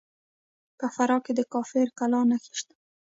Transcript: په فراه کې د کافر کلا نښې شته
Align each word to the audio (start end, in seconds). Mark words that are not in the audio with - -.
په 0.77 0.85
فراه 0.95 1.21
کې 1.25 1.33
د 1.35 1.41
کافر 1.53 1.87
کلا 1.99 2.21
نښې 2.29 2.53
شته 2.59 2.75